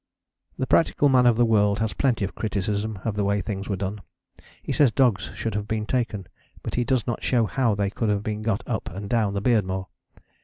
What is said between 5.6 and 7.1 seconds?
been taken; but he does